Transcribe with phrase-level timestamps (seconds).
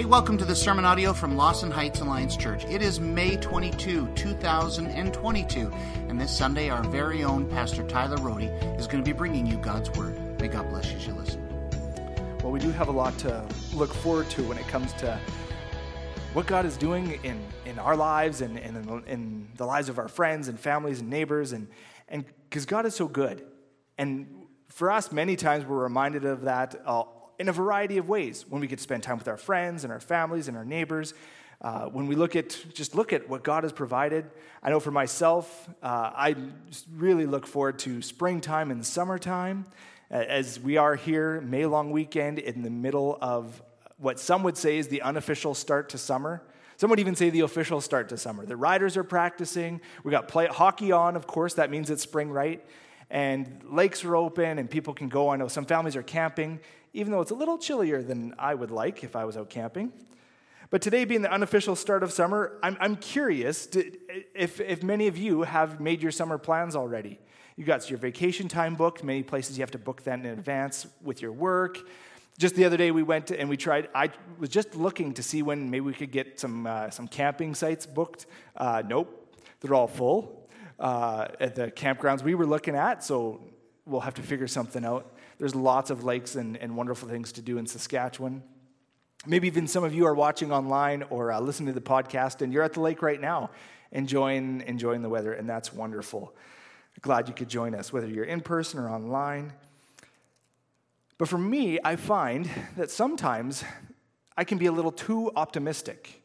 [0.00, 2.64] Hey, welcome to the sermon audio from Lawson Heights Alliance Church.
[2.64, 5.70] It is May 22, 2022,
[6.08, 9.58] and this Sunday, our very own Pastor Tyler Rohde is going to be bringing you
[9.58, 10.40] God's Word.
[10.40, 11.46] May God bless you as you listen.
[12.42, 15.20] Well, we do have a lot to look forward to when it comes to
[16.32, 19.98] what God is doing in, in our lives and, and in, in the lives of
[19.98, 21.68] our friends and families and neighbors, and
[22.48, 23.44] because God is so good.
[23.98, 26.80] And for us, many times we're reminded of that.
[26.86, 27.02] Uh,
[27.40, 29.98] in a variety of ways when we to spend time with our friends and our
[29.98, 31.14] families and our neighbors.
[31.62, 34.30] Uh, when we look at just look at what God has provided,
[34.62, 36.36] I know for myself, uh, I
[36.94, 39.64] really look forward to springtime and summertime,
[40.10, 43.62] as we are here May long weekend in the middle of
[43.96, 46.42] what some would say is the unofficial start to summer.
[46.76, 48.44] Some would even say the official start to summer.
[48.44, 49.80] The riders are practicing.
[50.04, 51.54] We got play, hockey on, of course.
[51.54, 52.64] That means it's spring, right?
[53.10, 55.30] And lakes are open, and people can go.
[55.30, 56.60] I know some families are camping
[56.92, 59.92] even though it's a little chillier than I would like if I was out camping.
[60.70, 63.92] But today being the unofficial start of summer, I'm, I'm curious to,
[64.34, 67.18] if, if many of you have made your summer plans already.
[67.56, 69.02] You got your vacation time booked.
[69.02, 71.78] Many places you have to book that in advance with your work.
[72.38, 73.88] Just the other day, we went and we tried.
[73.94, 77.54] I was just looking to see when maybe we could get some, uh, some camping
[77.54, 78.26] sites booked.
[78.56, 83.40] Uh, nope, they're all full uh, at the campgrounds we were looking at, so
[83.84, 85.12] we'll have to figure something out.
[85.40, 88.42] There's lots of lakes and, and wonderful things to do in Saskatchewan.
[89.26, 92.52] Maybe even some of you are watching online or uh, listening to the podcast and
[92.52, 93.48] you're at the lake right now
[93.90, 96.36] enjoying, enjoying the weather, and that's wonderful.
[97.00, 99.54] Glad you could join us, whether you're in person or online.
[101.16, 103.64] But for me, I find that sometimes
[104.36, 106.22] I can be a little too optimistic.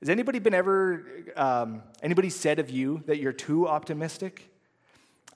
[0.00, 4.50] Has anybody been ever, um, anybody said of you that you're too optimistic?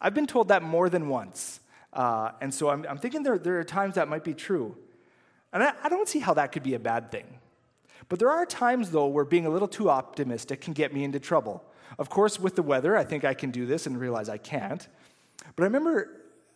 [0.00, 1.60] I've been told that more than once.
[1.92, 4.76] Uh, and so I'm, I'm thinking there, there are times that might be true.
[5.52, 7.26] And I, I don't see how that could be a bad thing.
[8.08, 11.20] But there are times, though, where being a little too optimistic can get me into
[11.20, 11.64] trouble.
[11.98, 14.86] Of course, with the weather, I think I can do this and realize I can't.
[15.56, 16.10] But I remember,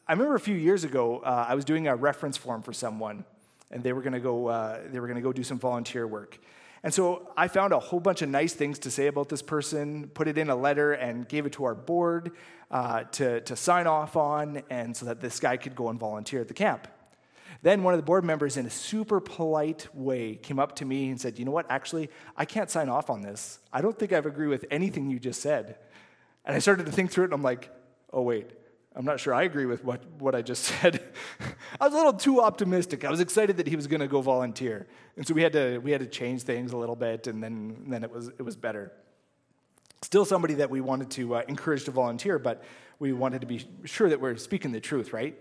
[0.06, 3.24] I remember a few years ago, uh, I was doing a reference form for someone,
[3.70, 4.46] and they were going to go.
[4.46, 6.38] Uh, they were going to go do some volunteer work.
[6.84, 10.08] And so I found a whole bunch of nice things to say about this person,
[10.12, 12.32] put it in a letter, and gave it to our board
[12.70, 16.42] uh, to, to sign off on, and so that this guy could go and volunteer
[16.42, 16.86] at the camp.
[17.62, 21.08] Then one of the board members, in a super polite way, came up to me
[21.08, 21.64] and said, You know what?
[21.70, 23.60] Actually, I can't sign off on this.
[23.72, 25.78] I don't think I agree with anything you just said.
[26.44, 27.70] And I started to think through it, and I'm like,
[28.12, 28.50] Oh, wait.
[28.96, 31.02] I'm not sure I agree with what, what I just said.
[31.80, 33.04] I was a little too optimistic.
[33.04, 34.86] I was excited that he was going to go volunteer.
[35.16, 37.76] And so we had to, we had to change things a little bit, and then,
[37.84, 38.92] and then it, was, it was better.
[40.02, 42.62] Still somebody that we wanted to uh, encourage to volunteer, but
[42.98, 45.36] we wanted to be sure that we're speaking the truth, right?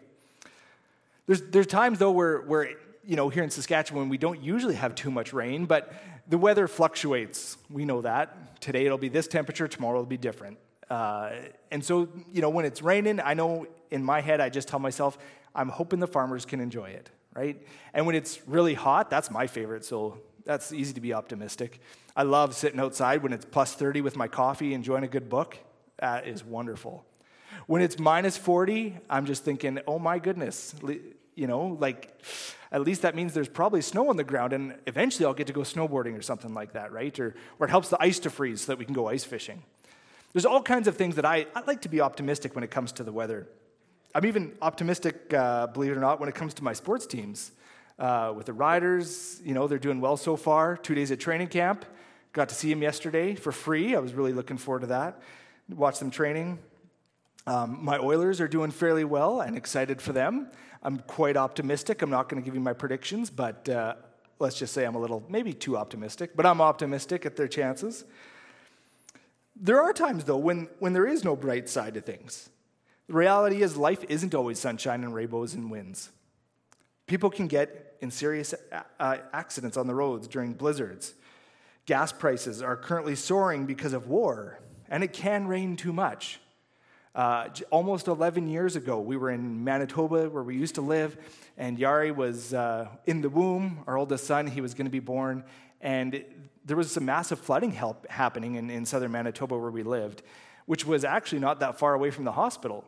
[1.28, 2.70] There's, there's times, though, where, where,
[3.06, 5.94] you know, here in Saskatchewan, we don't usually have too much rain, but
[6.28, 7.58] the weather fluctuates.
[7.70, 8.62] We know that.
[8.62, 10.58] Today it'll be this temperature, tomorrow it'll be different.
[10.94, 11.32] Uh,
[11.72, 14.78] and so, you know, when it's raining, I know in my head, I just tell
[14.78, 15.18] myself,
[15.56, 17.60] I'm hoping the farmers can enjoy it, right?
[17.96, 21.80] And when it's really hot, that's my favorite, so that's easy to be optimistic.
[22.16, 25.58] I love sitting outside when it's plus 30 with my coffee, enjoying a good book.
[25.98, 27.04] That is wonderful.
[27.66, 30.76] When it's minus 40, I'm just thinking, oh my goodness,
[31.34, 32.22] you know, like
[32.72, 35.54] at least that means there's probably snow on the ground, and eventually I'll get to
[35.54, 37.20] go snowboarding or something like that, right?
[37.20, 39.64] Or, or it helps the ice to freeze so that we can go ice fishing.
[40.34, 42.92] There's all kinds of things that I, I like to be optimistic when it comes
[42.94, 43.48] to the weather.
[44.16, 47.52] I'm even optimistic, uh, believe it or not, when it comes to my sports teams.
[48.00, 50.76] Uh, with the riders, you know, they're doing well so far.
[50.76, 51.86] Two days at training camp.
[52.34, 53.96] Got to see them yesterday for free.
[53.96, 55.22] I was really looking forward to that.
[55.70, 56.58] Watch them training.
[57.46, 60.50] Um, my Oilers are doing fairly well and excited for them.
[60.82, 62.02] I'm quite optimistic.
[62.02, 63.96] I'm not going to give you my predictions, but uh,
[64.40, 68.06] let's just say I'm a little, maybe too optimistic, but I'm optimistic at their chances.
[69.56, 72.50] There are times, though, when, when there is no bright side to things.
[73.08, 76.10] The reality is, life isn't always sunshine and rainbows and winds.
[77.06, 78.54] People can get in serious
[79.00, 81.14] uh, accidents on the roads during blizzards.
[81.86, 86.40] Gas prices are currently soaring because of war, and it can rain too much.
[87.14, 91.16] Uh, almost 11 years ago, we were in Manitoba where we used to live,
[91.58, 95.00] and Yari was uh, in the womb, our oldest son, he was going to be
[95.00, 95.44] born,
[95.80, 96.24] and
[96.66, 100.24] there was some massive flooding help happening in, in southern Manitoba where we lived,
[100.66, 102.86] which was actually not that far away from the hospital.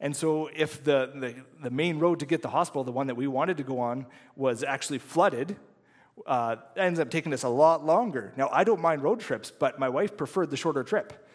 [0.00, 3.14] And so, if the, the, the main road to get the hospital, the one that
[3.14, 5.54] we wanted to go on, was actually flooded,
[6.26, 8.32] uh, ends up taking us a lot longer.
[8.36, 11.28] Now, I don't mind road trips, but my wife preferred the shorter trip.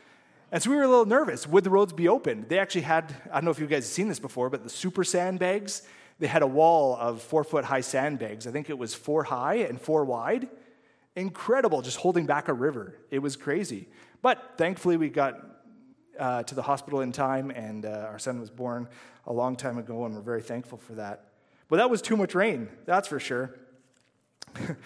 [0.51, 1.47] And so we were a little nervous.
[1.47, 2.45] Would the roads be open?
[2.49, 4.69] They actually had, I don't know if you guys have seen this before, but the
[4.69, 5.83] super sandbags,
[6.19, 8.47] they had a wall of four foot high sandbags.
[8.47, 10.49] I think it was four high and four wide
[11.17, 12.95] incredible, just holding back a river.
[13.09, 13.87] It was crazy.
[14.21, 15.41] But thankfully, we got
[16.17, 18.87] uh, to the hospital in time, and uh, our son was born
[19.25, 21.31] a long time ago, and we're very thankful for that.
[21.69, 23.55] But that was too much rain, that's for sure.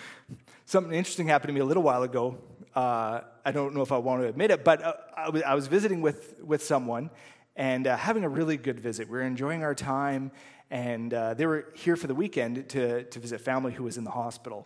[0.66, 2.38] Something interesting happened to me a little while ago.
[2.74, 5.68] Uh, I don't know if I want to admit it, but uh, I, was, was
[5.68, 7.10] visiting with, with someone
[7.58, 9.10] and uh, having a really good visit.
[9.10, 10.32] We were enjoying our time,
[10.70, 14.06] and uh, they were here for the weekend to, to visit family who was in
[14.06, 14.66] the hospital.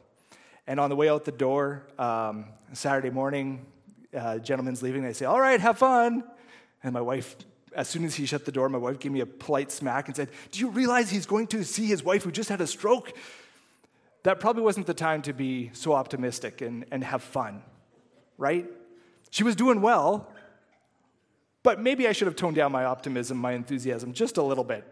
[0.67, 3.65] And on the way out the door, um, Saturday morning,
[4.15, 5.03] uh, gentleman's leaving.
[5.03, 6.23] They say, All right, have fun.
[6.83, 7.35] And my wife,
[7.75, 10.15] as soon as he shut the door, my wife gave me a polite smack and
[10.15, 13.13] said, Do you realize he's going to see his wife who just had a stroke?
[14.23, 17.61] That probably wasn't the time to be so optimistic and, and have fun,
[18.37, 18.65] right?
[19.29, 20.31] She was doing well,
[21.61, 24.83] but maybe I should have toned down my optimism, my enthusiasm just a little bit.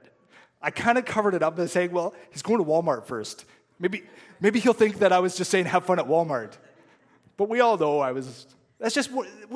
[0.61, 3.45] I kind of covered it up by saying, Well, he's going to Walmart first.
[3.83, 4.03] Maybe,
[4.39, 6.53] maybe he'll think that I was just saying, Have fun at Walmart.
[7.37, 8.47] But we all know I was
[8.83, 9.11] that's just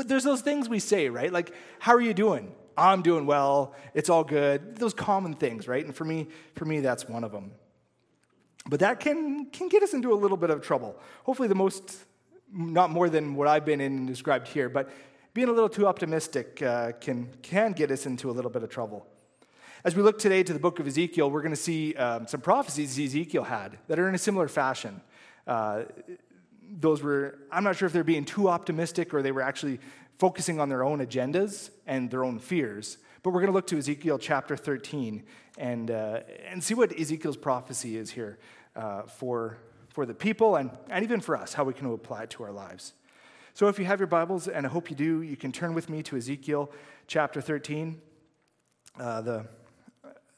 [0.05, 1.31] there's those things we say, right?
[1.31, 2.55] Like, how are you doing?
[2.77, 3.73] I'm doing well.
[3.93, 4.77] It's all good.
[4.77, 5.83] Those common things, right?
[5.83, 7.51] And for me, for me, that's one of them.
[8.69, 10.97] But that can can get us into a little bit of trouble.
[11.23, 12.05] Hopefully, the most,
[12.53, 14.89] not more than what I've been in and described here, but
[15.33, 18.69] being a little too optimistic uh, can can get us into a little bit of
[18.69, 19.07] trouble.
[19.87, 22.41] As we look today to the book of Ezekiel, we're going to see um, some
[22.41, 24.99] prophecies Ezekiel had that are in a similar fashion.
[25.47, 25.83] Uh,
[26.69, 29.79] those were, I'm not sure if they're being too optimistic or they were actually
[30.19, 32.97] focusing on their own agendas and their own fears.
[33.23, 35.23] But we're going to look to Ezekiel chapter 13
[35.57, 38.39] and, uh, and see what Ezekiel's prophecy is here
[38.75, 39.57] uh, for,
[39.87, 42.51] for the people and, and even for us, how we can apply it to our
[42.51, 42.91] lives.
[43.53, 45.89] So if you have your Bibles, and I hope you do, you can turn with
[45.89, 46.73] me to Ezekiel
[47.07, 48.01] chapter 13.
[48.99, 49.47] Uh, the,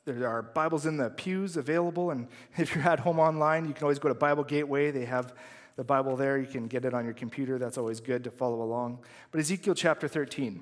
[0.05, 3.83] there are Bibles in the pews available, and if you're at home online, you can
[3.83, 4.91] always go to Bible Gateway.
[4.91, 5.33] They have
[5.75, 6.37] the Bible there.
[6.37, 7.57] You can get it on your computer.
[7.57, 8.99] That's always good to follow along.
[9.31, 10.61] But Ezekiel chapter 13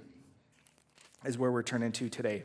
[1.25, 2.43] is where we're turning to today.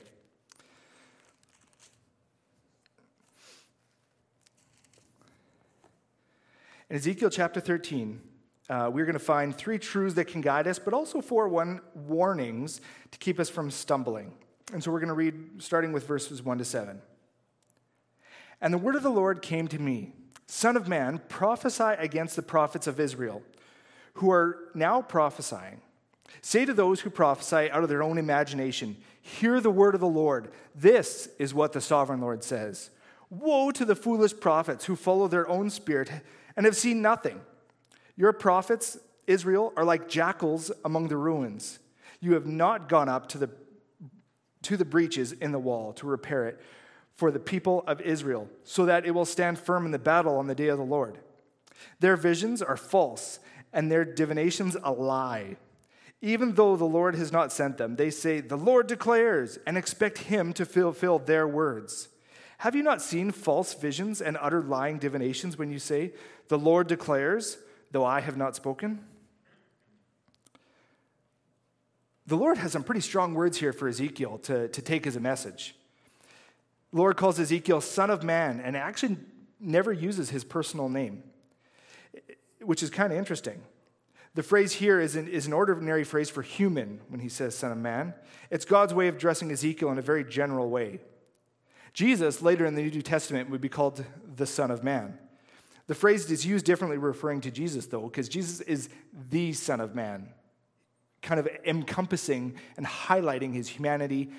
[6.88, 8.20] In Ezekiel chapter 13,
[8.68, 11.80] uh, we're going to find three truths that can guide us, but also four one
[11.94, 12.80] warnings
[13.10, 14.32] to keep us from stumbling.
[14.72, 17.00] And so we're going to read starting with verses 1 to 7.
[18.60, 20.12] And the word of the Lord came to me
[20.46, 23.42] Son of man, prophesy against the prophets of Israel
[24.14, 25.80] who are now prophesying.
[26.40, 30.06] Say to those who prophesy out of their own imagination, Hear the word of the
[30.06, 30.50] Lord.
[30.74, 32.90] This is what the sovereign Lord says
[33.30, 36.10] Woe to the foolish prophets who follow their own spirit
[36.56, 37.40] and have seen nothing.
[38.16, 41.78] Your prophets, Israel, are like jackals among the ruins.
[42.20, 43.50] You have not gone up to the,
[44.62, 46.60] to the breaches in the wall to repair it
[47.14, 50.46] for the people of Israel, so that it will stand firm in the battle on
[50.46, 51.18] the day of the Lord.
[52.00, 53.38] Their visions are false,
[53.72, 55.56] and their divinations a lie.
[56.20, 60.18] Even though the Lord has not sent them, they say, The Lord declares, and expect
[60.18, 62.08] Him to fulfill their words.
[62.58, 66.12] Have you not seen false visions and utter lying divinations when you say,
[66.48, 67.58] The Lord declares,
[67.90, 69.04] though I have not spoken?
[72.26, 75.20] The Lord has some pretty strong words here for Ezekiel to, to take as a
[75.20, 75.74] message.
[76.92, 79.16] The Lord calls Ezekiel son of man and actually
[79.58, 81.22] never uses his personal name,
[82.60, 83.60] which is kind of interesting.
[84.34, 87.72] The phrase here is an, is an ordinary phrase for human when he says son
[87.72, 88.14] of man.
[88.50, 91.00] It's God's way of addressing Ezekiel in a very general way.
[91.92, 94.04] Jesus, later in the New Testament, would be called
[94.36, 95.18] the Son of Man.
[95.88, 98.88] The phrase is used differently referring to Jesus, though, because Jesus is
[99.30, 100.28] the Son of Man,
[101.22, 104.30] kind of encompassing and highlighting his humanity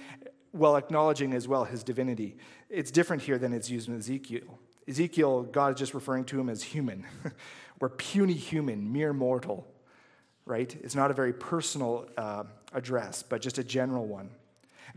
[0.51, 2.37] while acknowledging as well his divinity.
[2.69, 4.59] It's different here than it's used in Ezekiel.
[4.87, 7.05] Ezekiel, God is just referring to him as human.
[7.79, 9.67] We're puny human, mere mortal,
[10.45, 10.75] right?
[10.83, 14.29] It's not a very personal uh, address, but just a general one.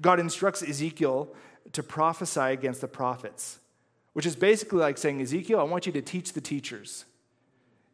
[0.00, 1.34] God instructs Ezekiel
[1.72, 3.58] to prophesy against the prophets,
[4.12, 7.04] which is basically like saying, Ezekiel, I want you to teach the teachers.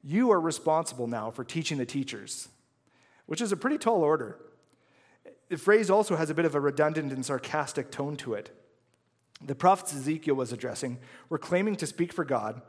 [0.03, 2.49] You are responsible now for teaching the teachers,
[3.33, 4.37] which is a pretty tall order.
[5.49, 8.51] The phrase also has a bit of a redundant and sarcastic tone to it.
[9.43, 10.99] The prophets Ezekiel was addressing
[11.31, 12.61] were claiming to speak for God,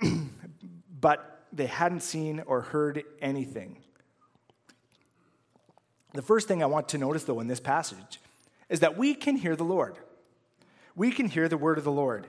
[1.00, 3.78] but they hadn't seen or heard anything.
[6.14, 8.20] The first thing I want to notice, though, in this passage
[8.68, 9.98] is that we can hear the Lord.
[10.94, 12.28] We can hear the word of the Lord,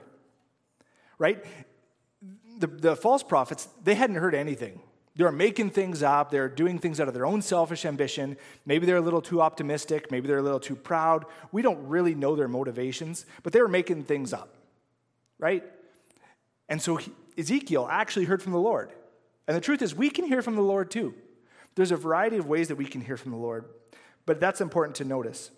[1.18, 1.44] right?
[2.58, 4.80] The, the false prophets, they hadn't heard anything.
[5.18, 6.30] They're making things up.
[6.30, 8.36] They're doing things out of their own selfish ambition.
[8.64, 10.12] Maybe they're a little too optimistic.
[10.12, 11.24] Maybe they're a little too proud.
[11.50, 14.54] We don't really know their motivations, but they were making things up,
[15.40, 15.64] right?
[16.68, 18.92] And so he, Ezekiel actually heard from the Lord.
[19.48, 21.14] And the truth is, we can hear from the Lord too.
[21.74, 23.64] There's a variety of ways that we can hear from the Lord,
[24.24, 25.50] but that's important to notice.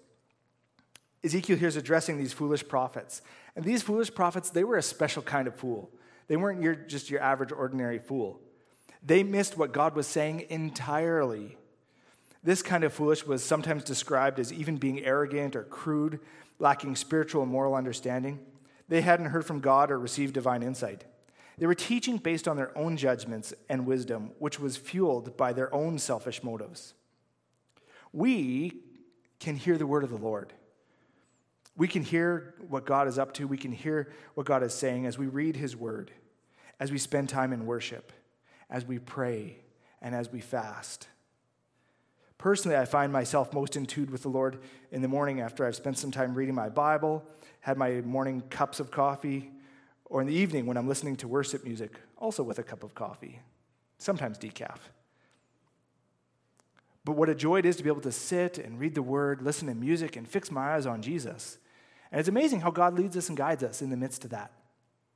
[1.23, 3.21] Ezekiel here is addressing these foolish prophets.
[3.55, 5.91] And these foolish prophets, they were a special kind of fool.
[6.29, 8.41] They weren't your, just your average, ordinary fool.
[9.03, 11.57] They missed what God was saying entirely.
[12.43, 16.21] This kind of foolish was sometimes described as even being arrogant or crude,
[16.59, 18.41] lacking spiritual and moral understanding.
[18.89, 21.05] They hadn't heard from God or received divine insight.
[21.59, 25.73] They were teaching based on their own judgments and wisdom, which was fueled by their
[25.75, 26.95] own selfish motives.
[28.13, 28.81] We
[29.39, 30.53] can hear the word of the Lord.
[31.77, 33.47] We can hear what God is up to.
[33.47, 36.11] We can hear what God is saying as we read his word,
[36.79, 38.13] as we spend time in worship,
[38.71, 39.57] as we pray,
[40.01, 41.09] and as we fast.
[42.39, 44.61] Personally, I find myself most in tune with the Lord
[44.91, 47.23] in the morning after I've spent some time reading my Bible,
[47.61, 49.51] had my morning cups of coffee,
[50.07, 52.95] or in the evening when I'm listening to worship music, also with a cup of
[52.95, 53.41] coffee,
[53.99, 54.79] sometimes decaf.
[57.05, 59.43] But what a joy it is to be able to sit and read the word,
[59.43, 61.59] listen to music, and fix my eyes on Jesus.
[62.11, 64.53] And it's amazing how God leads us and guides us in the midst of that,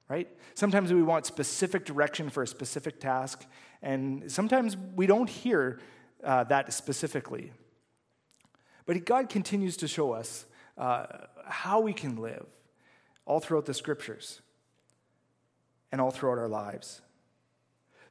[0.09, 0.29] right?
[0.55, 3.45] Sometimes we want specific direction for a specific task,
[3.83, 5.81] and sometimes we don't hear
[6.23, 7.53] uh, that specifically.
[8.87, 10.47] But God continues to show us
[10.77, 11.07] uh,
[11.47, 12.47] how we can live
[13.25, 14.43] all throughout the scriptures
[15.91, 17.01] and all throughout our lives.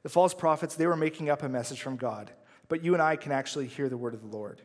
[0.02, 2.30] The false prophets, they were making up a message from God,
[2.68, 4.62] but you and I can actually hear the word of the Lord.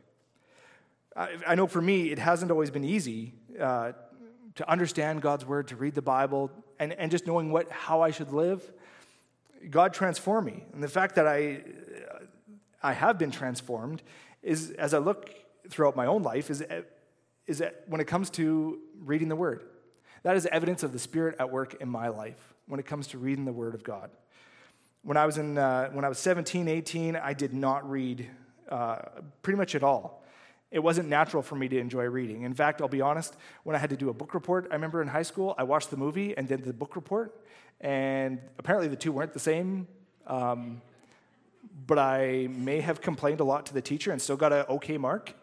[1.16, 3.94] I, I know for me, it hasn't always been easy uh,
[4.56, 8.12] to understand God's word, to read the Bible, and, and just knowing what, how I
[8.12, 8.64] should live.
[9.70, 10.64] God transformed me.
[10.74, 11.62] And the fact that I
[12.82, 14.02] I have been transformed
[14.42, 15.34] is as I look
[15.70, 16.64] throughout my own life is,
[17.46, 19.64] is when it comes to reading the Word.
[20.24, 23.18] That is evidence of the Spirit at work in my life when it comes to
[23.18, 24.12] reading the Word of God.
[25.02, 28.30] When I was, in, uh, when I was 17, 18, I did not read
[28.70, 28.98] uh,
[29.42, 30.24] pretty much at all.
[30.72, 32.44] It wasn't natural for me to enjoy reading.
[32.44, 35.02] In fact, I'll be honest, when I had to do a book report, I remember
[35.02, 37.44] in high school, I watched the movie and did the book report,
[37.82, 39.88] and apparently the two weren't the same.
[40.28, 40.82] Um,
[41.88, 44.98] but I may have complained a lot to the teacher and still got an okay
[44.98, 45.34] mark.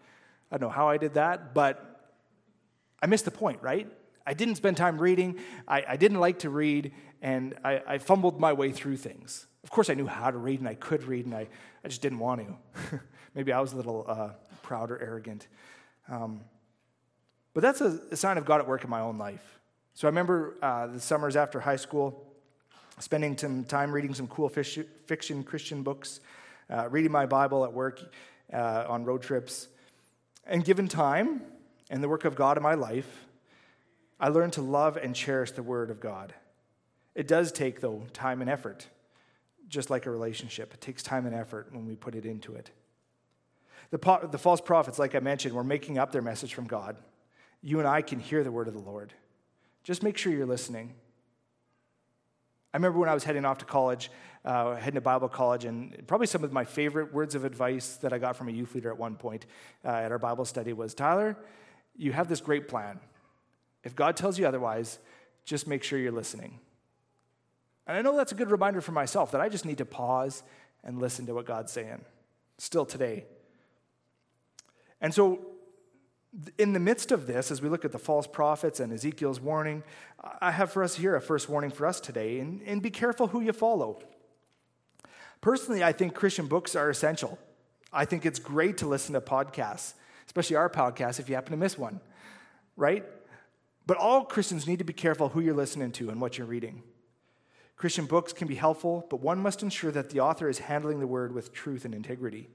[0.50, 2.14] I don't know how I did that, but
[3.02, 3.90] I missed the point, right?
[4.26, 5.38] I didn't spend time reading.
[5.66, 9.47] I, I didn't like to read, and I, I, fumbled my way through things.
[9.62, 11.49] Of course, I knew how to read and I could read, and I,
[11.85, 13.00] I just didn't want to.
[13.35, 14.30] Maybe I was a little uh,
[14.66, 15.46] proud or arrogant.
[16.11, 16.40] Um,
[17.54, 19.61] but that's a, a, sign of God at work in my own life.
[19.94, 22.26] So I remember uh, the summers after high school,
[22.99, 26.20] spending some time reading some cool fiction Christian books,
[26.68, 28.02] uh, reading my Bible at work,
[28.52, 29.68] uh, on road trips.
[30.44, 31.42] And given time
[31.88, 33.26] and the work of God in my life,
[34.18, 36.35] I learned to love and cherish the Word of God.
[37.14, 38.88] It does take, though, time and effort,
[39.68, 40.75] just like a relationship.
[40.75, 42.70] It takes time and effort when we put it into it.
[43.90, 46.96] The, the false prophets, like I mentioned, were making up their message from God.
[47.62, 49.12] You and I can hear the word of the Lord.
[49.84, 50.94] Just make sure you're listening.
[52.74, 54.10] I remember when I was heading off to college,
[54.44, 58.12] uh, heading to Bible college, and probably some of my favorite words of advice that
[58.12, 59.46] I got from a youth leader at one point
[59.84, 61.36] uh, at our Bible study was Tyler,
[61.96, 63.00] you have this great plan.
[63.82, 64.98] If God tells you otherwise,
[65.44, 66.58] just make sure you're listening.
[67.86, 70.42] And I know that's a good reminder for myself that I just need to pause
[70.84, 72.04] and listen to what God's saying,
[72.58, 73.24] still today.
[75.00, 75.40] And so
[76.58, 79.82] in the midst of this, as we look at the false prophets and Ezekiel's warning,
[80.40, 83.28] I have for us here a first warning for us today, and, and be careful
[83.28, 84.02] who you follow.
[85.40, 87.38] Personally, I think Christian books are essential.
[87.92, 89.94] I think it's great to listen to podcasts,
[90.26, 92.00] especially our podcast if you happen to miss one,
[92.76, 93.04] right?
[93.86, 96.82] But all Christians need to be careful who you're listening to and what you're reading.
[97.76, 101.06] Christian books can be helpful, but one must ensure that the author is handling the
[101.06, 102.48] word with truth and integrity.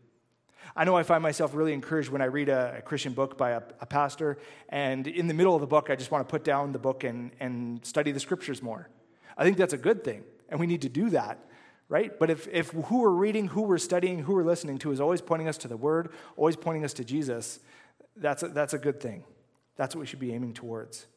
[0.76, 3.52] I know I find myself really encouraged when I read a, a Christian book by
[3.52, 4.38] a, a, pastor,
[4.70, 7.04] and in the middle of the book, I just want to put down the book
[7.04, 8.90] and, and study the scriptures more.
[9.38, 11.40] I think that's a good thing, and we need to do that,
[11.90, 12.18] right?
[12.18, 15.22] But if, if who we're reading, who we're studying, who we're listening to is always
[15.22, 17.60] pointing us to the Word, always pointing us to Jesus,
[18.16, 19.24] that's a, that's a good thing.
[19.76, 21.08] That's what we should be aiming towards.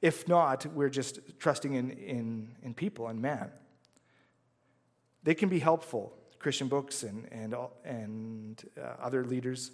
[0.00, 3.50] If not, we're just trusting in, in, in people and man.
[5.24, 7.54] They can be helpful, Christian books and, and,
[7.84, 9.72] and uh, other leaders.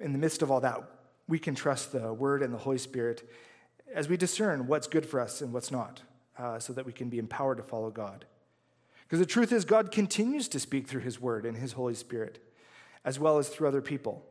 [0.00, 0.80] In the midst of all that,
[1.28, 3.28] we can trust the Word and the Holy Spirit
[3.94, 6.02] as we discern what's good for us and what's not,
[6.38, 8.24] uh, so that we can be empowered to follow God.
[9.02, 12.42] Because the truth is, God continues to speak through His Word and His Holy Spirit,
[13.04, 14.24] as well as through other people.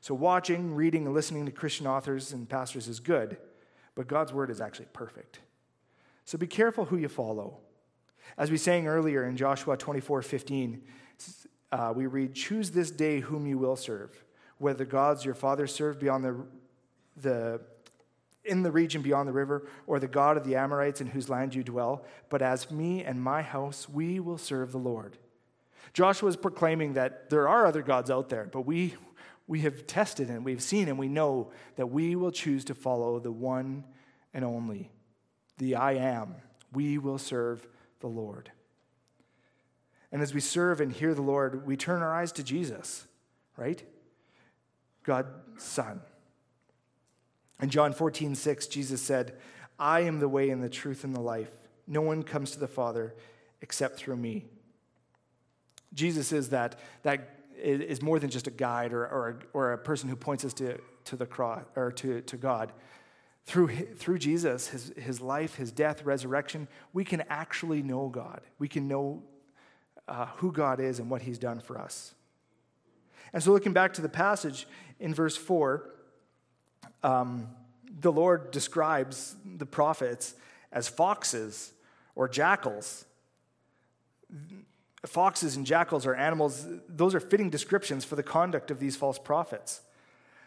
[0.00, 3.36] So, watching, reading, and listening to Christian authors and pastors is good,
[3.94, 5.40] but God's Word is actually perfect.
[6.24, 7.58] So, be careful who you follow.
[8.36, 10.82] As we sang earlier in Joshua 24 15,
[11.72, 14.24] uh, we read, Choose this day whom you will serve,
[14.58, 16.36] whether the gods your fathers served beyond the,
[17.16, 17.60] the,
[18.44, 21.54] in the region beyond the river, or the God of the Amorites in whose land
[21.54, 22.04] you dwell.
[22.28, 25.18] But as me and my house, we will serve the Lord.
[25.92, 28.94] Joshua is proclaiming that there are other gods out there, but we,
[29.46, 33.20] we have tested and we've seen and we know that we will choose to follow
[33.20, 33.84] the one
[34.32, 34.90] and only,
[35.58, 36.34] the I am.
[36.72, 37.66] We will serve
[38.00, 38.50] the Lord.
[40.12, 43.06] And as we serve and hear the Lord, we turn our eyes to Jesus,
[43.56, 43.82] right?
[45.02, 46.00] God's Son.
[47.60, 49.36] In John 14, 6, Jesus said,
[49.78, 51.50] I am the way and the truth and the life.
[51.86, 53.14] No one comes to the Father
[53.60, 54.46] except through me.
[55.92, 60.08] Jesus is that, that is more than just a guide or, or, or a person
[60.08, 62.72] who points us to, to the cross or to, to God.
[63.46, 68.40] Through, through Jesus, his, his life, his death, resurrection, we can actually know God.
[68.58, 69.22] We can know
[70.08, 72.14] uh, who God is and what he's done for us.
[73.32, 74.66] And so, looking back to the passage
[74.98, 75.90] in verse 4,
[77.02, 77.48] um,
[78.00, 80.34] the Lord describes the prophets
[80.72, 81.72] as foxes
[82.14, 83.04] or jackals.
[85.06, 89.18] Foxes and jackals are animals, those are fitting descriptions for the conduct of these false
[89.18, 89.82] prophets.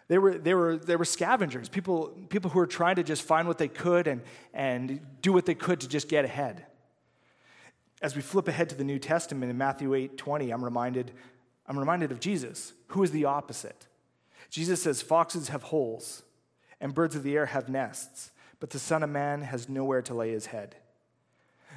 [0.08, 3.48] They were, they were, they were scavengers, people, people who were trying to just find
[3.48, 4.22] what they could and,
[4.54, 6.66] and do what they could to just get ahead.
[8.02, 11.12] As we flip ahead to the New Testament in Matthew 8 20, I'm reminded,
[11.68, 13.88] I'm reminded of Jesus, who is the opposite.
[14.50, 16.24] Jesus says, Foxes have holes,
[16.80, 20.14] and birds of the air have nests, but the Son of Man has nowhere to
[20.14, 20.76] lay his head.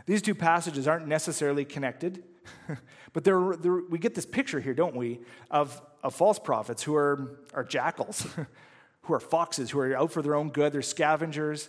[0.07, 2.23] These two passages aren't necessarily connected,
[3.13, 5.21] but they're, they're, we get this picture here, don't we,
[5.51, 8.27] of, of false prophets who are, are jackals,
[9.03, 11.69] who are foxes, who are out for their own good, they're scavengers,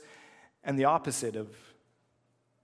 [0.63, 1.56] and the opposite of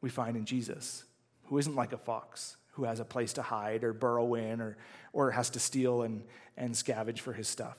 [0.02, 1.04] we find in Jesus,
[1.46, 4.78] who isn't like a fox, who has a place to hide or burrow in or,
[5.14, 6.24] or has to steal and,
[6.56, 7.78] and scavenge for his stuff.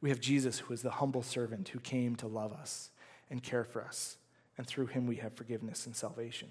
[0.00, 2.90] We have Jesus, who is the humble servant who came to love us
[3.28, 4.16] and care for us,
[4.56, 6.48] and through him we have forgiveness and salvation.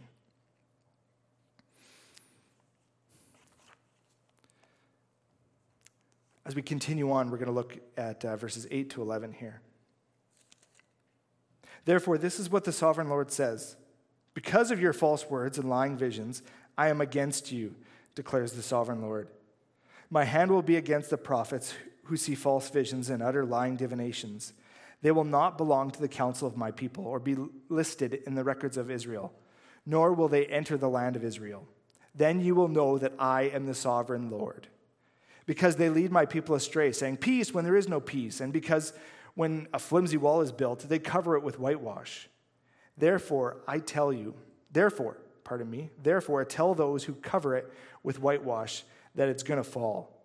[6.50, 9.62] As we continue on, we're going to look at uh, verses 8 to 11 here.
[11.86, 13.76] Therefore, this is what the sovereign Lord says
[14.34, 16.42] Because of your false words and lying visions,
[16.76, 17.76] I am against you,
[18.16, 19.28] declares the sovereign Lord.
[20.10, 24.54] My hand will be against the prophets who see false visions and utter lying divinations.
[25.04, 27.38] They will not belong to the council of my people or be
[27.70, 29.32] listed in the records of Israel,
[29.86, 31.68] nor will they enter the land of Israel.
[32.16, 34.68] Then you will know that I am the sovereign Lord
[35.50, 38.94] because they lead my people astray, saying, Peace when there is no peace, and because
[39.34, 42.30] when a flimsy wall is built, they cover it with whitewash.
[42.96, 44.36] Therefore, I tell you,
[44.72, 48.84] therefore, pardon me, therefore, tell those who cover it with whitewash
[49.16, 50.22] that it's going to fall.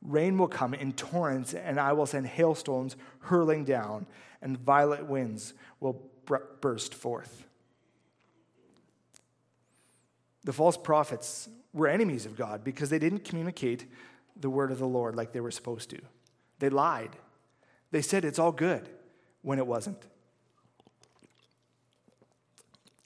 [0.00, 4.06] Rain will come in torrents, and I will send hailstones hurling down,
[4.40, 6.00] and violent winds will
[6.60, 7.44] burst forth.
[10.44, 13.86] The false prophets were enemies of God because they didn't communicate
[14.36, 16.00] the word of the Lord like they were supposed to.
[16.58, 17.10] They lied.
[17.90, 18.88] They said it's all good
[19.42, 20.02] when it wasn't.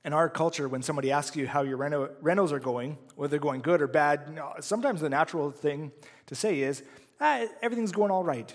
[0.04, 3.40] In our culture, when somebody asks you how your reno- rentals are going, whether they're
[3.40, 5.92] going good or bad, sometimes the natural thing
[6.26, 6.82] to say is,
[7.20, 8.54] ah, everything's going all right.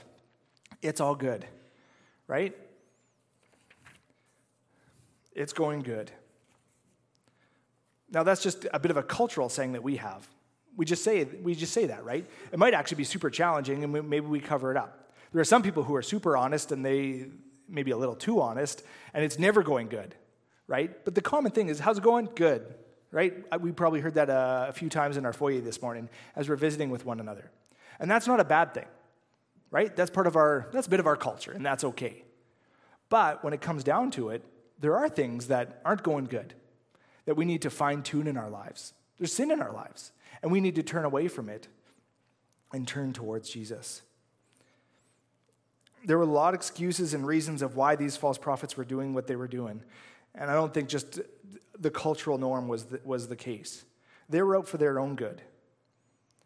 [0.82, 1.46] It's all good,
[2.28, 2.58] right?
[5.36, 6.12] It's going good.
[8.10, 10.28] Now, that's just a bit of a cultural saying that we have.
[10.76, 12.26] We just say we just say that, right?
[12.52, 15.12] It might actually be super challenging, and maybe we cover it up.
[15.32, 17.28] There are some people who are super honest, and they
[17.68, 18.84] maybe a little too honest,
[19.14, 20.16] and it's never going good,
[20.68, 21.04] right?
[21.06, 22.30] But the common thing is, how's it going?
[22.36, 22.74] Good,
[23.12, 23.34] right?
[23.62, 26.56] We probably heard that uh, a few times in our foyer this morning as we're
[26.56, 27.52] visiting with one another,
[28.00, 28.88] and that's not a bad thing,
[29.72, 29.96] right?
[29.96, 32.24] That's part of our that's a bit of our culture, and that's okay.
[33.10, 34.44] But when it comes down to it,
[34.80, 36.56] there are things that aren't going good
[37.26, 38.94] that we need to fine tune in our lives.
[39.18, 40.12] There's sin in our lives.
[40.42, 41.68] And we need to turn away from it
[42.74, 44.02] and turn towards Jesus.
[46.06, 49.14] There were a lot of excuses and reasons of why these false prophets were doing
[49.14, 49.84] what they were doing.
[50.36, 51.22] And I don't think just
[51.80, 53.86] the cultural norm was the, was the case.
[54.30, 55.42] They were out for their own good.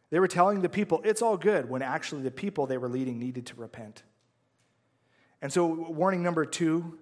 [0.10, 3.20] They were telling the people, it's all good, when actually the people they were leading
[3.20, 4.04] needed to repent.
[5.42, 6.98] And so, warning number two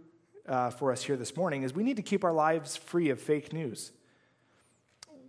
[0.47, 3.19] uh, for us here this morning is we need to keep our lives free of
[3.19, 3.91] fake news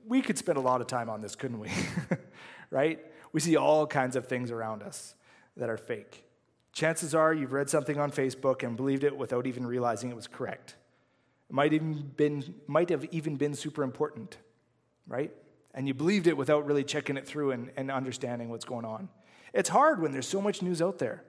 [0.07, 1.71] we could spend a lot of time on this, couldn't we?
[2.71, 3.01] right?
[3.33, 5.15] We see all kinds of things around us
[5.57, 6.25] that are fake.
[6.73, 10.27] Chances are you've read something on Facebook and believed it without even realizing it was
[10.27, 10.77] correct.
[11.49, 14.37] It might, even been, might have even been super important.
[15.09, 15.33] right?
[15.75, 19.09] And you believed it without really checking it through and, and understanding what's going on.
[19.53, 21.23] It's hard when there's so much news out there.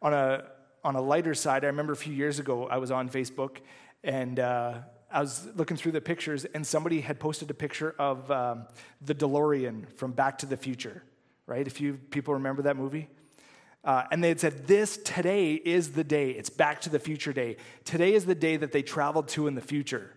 [0.00, 0.44] On a,
[0.84, 3.58] on a lighter side, I remember a few years ago, I was on Facebook
[4.04, 4.78] and uh,
[5.12, 8.66] I was looking through the pictures, and somebody had posted a picture of um,
[9.00, 11.02] the DeLorean from Back to the Future,
[11.46, 11.66] right?
[11.66, 13.08] If you people remember that movie.
[13.84, 16.30] Uh, and they had said, This today is the day.
[16.30, 17.56] It's Back to the Future Day.
[17.84, 20.12] Today is the day that they traveled to in the future.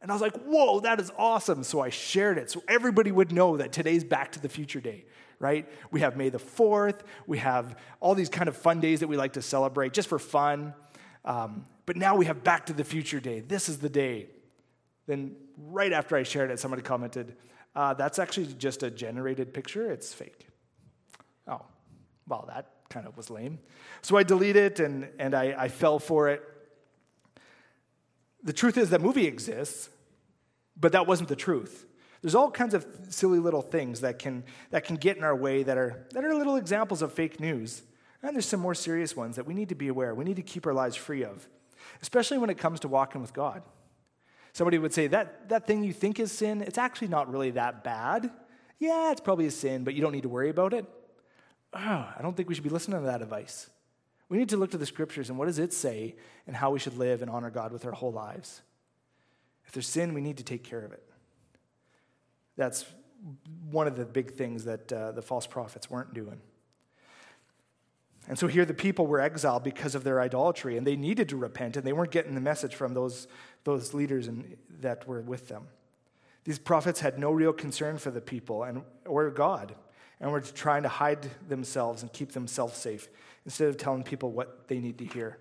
[0.00, 1.64] And I was like, Whoa, that is awesome.
[1.64, 5.04] So I shared it so everybody would know that today's Back to the Future Day,
[5.40, 5.68] right?
[5.90, 7.00] We have May the 4th.
[7.26, 10.18] We have all these kind of fun days that we like to celebrate just for
[10.20, 10.74] fun.
[11.24, 13.40] Um, but now we have Back to the Future Day.
[13.40, 14.28] This is the day.
[15.08, 17.34] Then, right after I shared it, somebody commented,
[17.74, 19.90] uh, That's actually just a generated picture.
[19.90, 20.46] It's fake.
[21.48, 21.62] Oh,
[22.28, 23.58] well, that kind of was lame.
[24.02, 26.44] So I deleted it and, and I, I fell for it.
[28.44, 29.88] The truth is that movie exists,
[30.78, 31.86] but that wasn't the truth.
[32.22, 35.64] There's all kinds of silly little things that can, that can get in our way
[35.64, 37.82] that are, that are little examples of fake news.
[38.22, 40.14] And there's some more serious ones that we need to be aware.
[40.14, 41.48] We need to keep our lives free of,
[42.02, 43.62] especially when it comes to walking with God.
[44.52, 47.84] Somebody would say, that, that thing you think is sin, it's actually not really that
[47.84, 48.30] bad.
[48.78, 50.86] Yeah, it's probably a sin, but you don't need to worry about it
[51.74, 51.78] oh,
[52.16, 53.70] I don't think we should be listening to that advice.
[54.28, 56.78] We need to look to the scriptures and what does it say and how we
[56.78, 58.62] should live and honor God with our whole lives.
[59.66, 61.02] If there's sin, we need to take care of it.
[62.56, 62.84] That's
[63.70, 66.40] one of the big things that uh, the false prophets weren't doing.
[68.30, 71.36] And so here the people were exiled because of their idolatry, and they needed to
[71.36, 73.26] repent, and they weren't getting the message from those,
[73.64, 75.66] those leaders and, that were with them.
[76.44, 79.74] These prophets had no real concern for the people and, or God
[80.20, 83.08] and were trying to hide themselves and keep themselves safe
[83.44, 85.38] instead of telling people what they need to hear.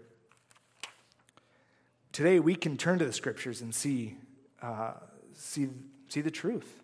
[2.12, 4.18] Today, we can turn to the scriptures and see,
[4.64, 4.94] uh,
[5.36, 5.68] see,
[6.08, 6.82] see the truth.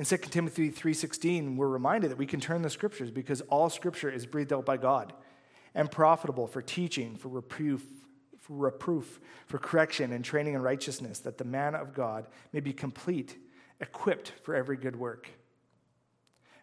[0.00, 4.08] In 2 Timothy 3.16, we're reminded that we can turn the scriptures because all scripture
[4.08, 5.12] is breathed out by God
[5.74, 7.84] and profitable for teaching, for reproof,
[8.38, 12.72] for reproof, for correction and training in righteousness, that the man of God may be
[12.72, 13.36] complete,
[13.78, 15.28] equipped for every good work.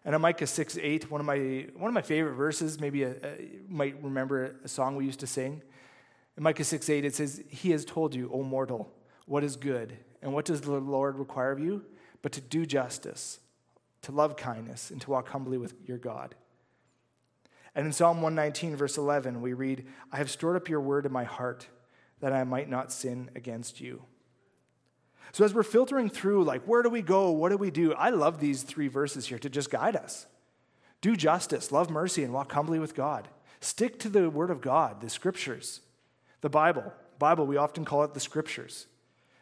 [0.04, 3.10] And in Micah 6 8, one of my, one of my favorite verses, maybe a,
[3.22, 5.62] a, you might remember a song we used to sing.
[6.36, 8.92] In Micah 6 8, it says, He has told you, O mortal,
[9.26, 11.84] what is good, and what does the Lord require of you?
[12.22, 13.40] But to do justice,
[14.02, 16.34] to love kindness, and to walk humbly with your God.
[17.74, 21.12] And in Psalm 119, verse 11, we read, I have stored up your word in
[21.12, 21.68] my heart
[22.20, 24.02] that I might not sin against you.
[25.32, 27.30] So as we're filtering through, like, where do we go?
[27.30, 27.92] What do we do?
[27.94, 30.26] I love these three verses here to just guide us.
[31.00, 33.28] Do justice, love mercy, and walk humbly with God.
[33.60, 35.80] Stick to the word of God, the scriptures,
[36.40, 36.92] the Bible.
[37.18, 38.86] Bible, we often call it the scriptures.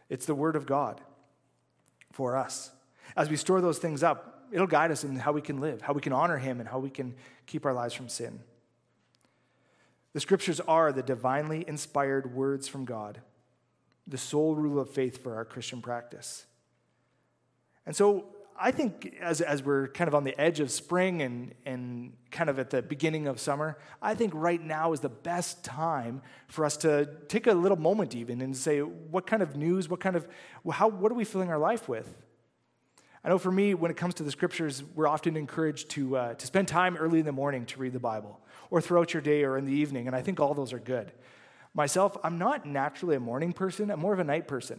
[0.09, 1.01] It's the word of God
[2.17, 2.71] for us.
[3.15, 5.93] As we store those things up, it'll guide us in how we can live, how
[5.93, 8.41] we can honor Him, and how we can keep our lives from sin.
[10.15, 13.21] The scriptures are the divinely inspired words from God
[14.07, 16.47] the sole rule of faith for our Christian practice.
[17.85, 18.25] And so
[18.59, 22.49] I think as, as we're kind of on the edge of spring and, and kind
[22.49, 26.65] of at the beginning of summer, I think right now is the best time for
[26.65, 30.17] us to take a little moment even and say, what kind of news, what kind
[30.17, 30.27] of,
[30.71, 32.15] how, what are we filling our life with?
[33.25, 36.35] I know for me, when it comes to the scriptures, we're often encouraged to, uh,
[36.35, 38.41] to spend time early in the morning to read the Bible,
[38.71, 41.13] or throughout your day or in the evening, and I think all those are good.
[41.75, 44.79] Myself, I'm not naturally a morning person, I'm more of a night person.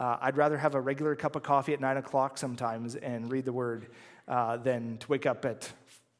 [0.00, 3.44] Uh, I'd rather have a regular cup of coffee at nine o'clock sometimes and read
[3.44, 3.88] the word
[4.26, 5.70] uh, than to wake up at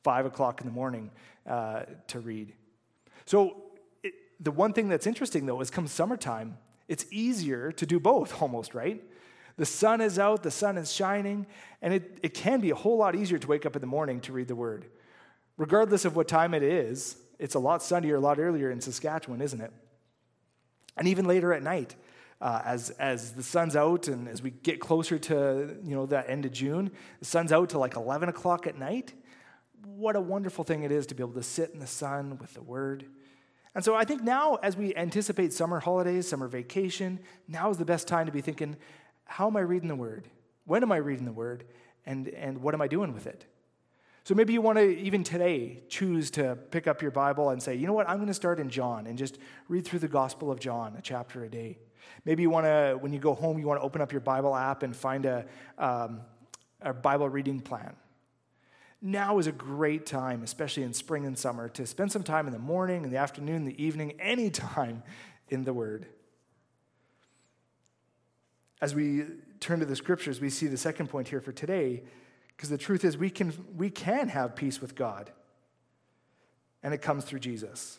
[0.04, 1.10] five o'clock in the morning
[1.48, 2.52] uh, to read.
[3.24, 3.62] So,
[4.02, 8.42] it, the one thing that's interesting though is come summertime, it's easier to do both
[8.42, 9.02] almost, right?
[9.56, 11.46] The sun is out, the sun is shining,
[11.80, 14.20] and it, it can be a whole lot easier to wake up in the morning
[14.22, 14.84] to read the word.
[15.56, 19.40] Regardless of what time it is, it's a lot sunnier a lot earlier in Saskatchewan,
[19.40, 19.72] isn't it?
[20.98, 21.94] And even later at night,
[22.40, 26.30] uh, as, as the sun's out and as we get closer to you know that
[26.30, 29.12] end of June, the sun's out to like 11 o'clock at night.
[29.84, 32.54] What a wonderful thing it is to be able to sit in the sun with
[32.54, 33.06] the Word.
[33.74, 37.84] And so I think now, as we anticipate summer holidays, summer vacation, now is the
[37.84, 38.76] best time to be thinking,
[39.24, 40.28] how am I reading the Word?
[40.64, 41.64] When am I reading the Word?
[42.04, 43.46] And, and what am I doing with it?
[44.24, 47.74] So maybe you want to, even today, choose to pick up your Bible and say,
[47.74, 50.50] you know what, I'm going to start in John and just read through the Gospel
[50.50, 51.78] of John, a chapter a day.
[52.24, 54.54] Maybe you want to, when you go home, you want to open up your Bible
[54.54, 55.46] app and find a,
[55.78, 56.20] um,
[56.82, 57.96] a Bible reading plan.
[59.02, 62.52] Now is a great time, especially in spring and summer, to spend some time in
[62.52, 65.02] the morning, in the afternoon, the evening, any time
[65.48, 66.06] in the Word.
[68.82, 69.24] As we
[69.60, 72.02] turn to the scriptures, we see the second point here for today,
[72.60, 75.30] because the truth is we can, we can have peace with God,
[76.82, 77.98] and it comes through Jesus.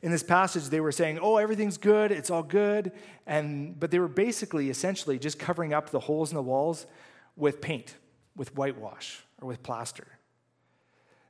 [0.00, 2.92] In this passage, they were saying, Oh, everything's good, it's all good.
[3.26, 6.86] And, but they were basically, essentially, just covering up the holes in the walls
[7.34, 7.96] with paint,
[8.36, 10.06] with whitewash, or with plaster.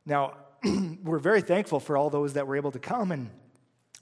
[0.05, 0.35] Now,
[1.03, 3.31] we're very thankful for all those that were able to come and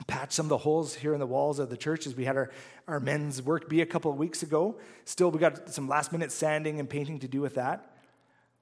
[0.06, 2.14] patch some of the holes here in the walls of the churches.
[2.14, 2.50] We had our,
[2.86, 4.78] our men's work bee a couple of weeks ago.
[5.04, 7.94] Still, we got some last minute sanding and painting to do with that.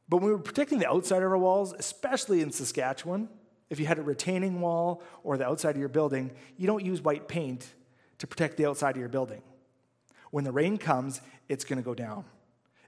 [0.09, 3.29] But when we were protecting the outside of our walls, especially in Saskatchewan,
[3.68, 7.03] if you had a retaining wall or the outside of your building, you don't use
[7.03, 7.66] white paint
[8.18, 9.42] to protect the outside of your building.
[10.31, 12.25] When the rain comes, it's going to go down.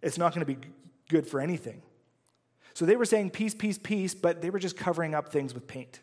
[0.02, 0.68] It's not going to be
[1.08, 1.82] good for anything.
[2.74, 5.66] So they were saying peace, peace, peace, but they were just covering up things with
[5.66, 6.00] paint.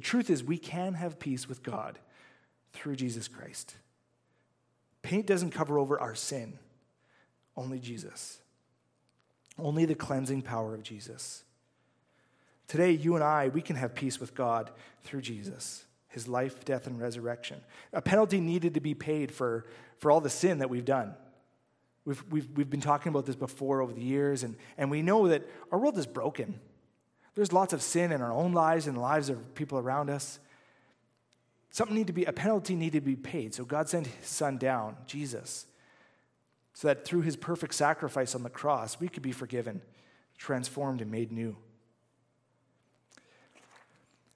[0.00, 1.98] The truth is, we can have peace with God
[2.72, 3.76] through Jesus Christ.
[5.02, 6.58] Paint doesn't cover over our sin,
[7.54, 8.40] only Jesus.
[9.58, 11.44] Only the cleansing power of Jesus.
[12.66, 14.70] Today, you and I, we can have peace with God
[15.04, 17.60] through Jesus, his life, death, and resurrection.
[17.92, 19.66] A penalty needed to be paid for,
[19.98, 21.14] for all the sin that we've done.
[22.06, 25.28] We've, we've, we've been talking about this before over the years, and, and we know
[25.28, 26.58] that our world is broken.
[27.34, 30.38] There's lots of sin in our own lives and the lives of people around us.
[31.70, 33.54] Something need to be, a penalty needed to be paid.
[33.54, 35.66] So God sent his son down, Jesus,
[36.74, 39.80] so that through his perfect sacrifice on the cross, we could be forgiven,
[40.36, 41.56] transformed, and made new.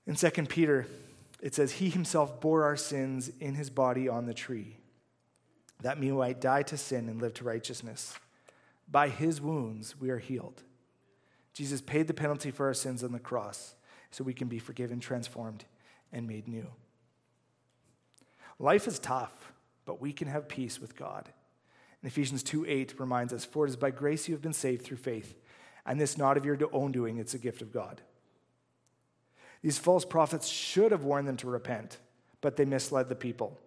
[0.06, 0.86] In 2 Peter,
[1.40, 4.76] it says, He himself bore our sins in his body on the tree,
[5.82, 8.14] that we might die to sin and live to righteousness.
[8.88, 10.62] By his wounds we are healed.
[11.54, 13.74] Jesus paid the penalty for our sins on the cross
[14.10, 15.64] so we can be forgiven, transformed,
[16.12, 16.66] and made new.
[18.58, 19.52] Life is tough,
[19.84, 21.28] but we can have peace with God.
[22.02, 24.84] And Ephesians 2 8 reminds us, For it is by grace you have been saved
[24.84, 25.34] through faith,
[25.86, 28.00] and this not of your own doing, it's a gift of God.
[29.62, 31.98] These false prophets should have warned them to repent,
[32.40, 33.58] but they misled the people.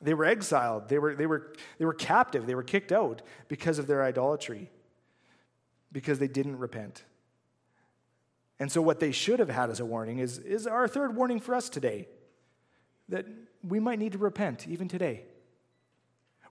[0.00, 3.78] They were exiled, they were, they were, they were captive, they were kicked out because
[3.78, 4.70] of their idolatry,
[5.92, 7.04] because they didn't repent.
[8.60, 11.40] And so, what they should have had as a warning is, is our third warning
[11.40, 12.06] for us today
[13.08, 13.26] that
[13.66, 15.24] we might need to repent even today.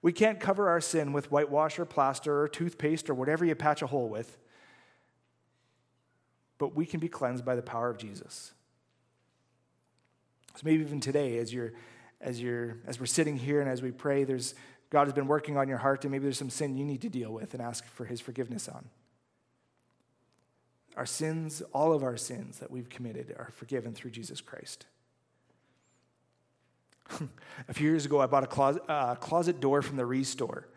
[0.02, 3.82] We can't cover our sin with whitewash or plaster or toothpaste or whatever you patch
[3.82, 4.38] a hole with,
[6.58, 8.54] but we can be cleansed by the power of Jesus.
[10.56, 11.74] So maybe even today, as you're
[12.20, 14.56] as you're as we're sitting here and as we pray, there's
[14.90, 17.10] God has been working on your heart, and maybe there's some sin you need to
[17.10, 18.90] deal with and ask for his forgiveness on.
[21.00, 24.86] Our sins, all of our sins that we've committed, are forgiven through Jesus Christ.
[27.70, 30.68] a few years ago, I bought a closet, uh, closet door from the Restore.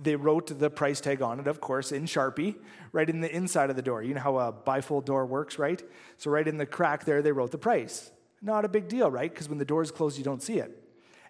[0.00, 2.54] They wrote the price tag on it, of course, in Sharpie,
[2.92, 4.04] right in the inside of the door.
[4.04, 5.82] You know how a bifold door works, right?
[6.16, 8.12] So, right in the crack there, they wrote the price.
[8.40, 9.28] Not a big deal, right?
[9.28, 10.80] Because when the door is closed, you don't see it.